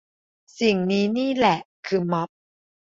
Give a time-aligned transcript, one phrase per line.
[0.59, 1.57] สิ่งนี้นี่แหละ
[1.87, 2.29] คือม็อบ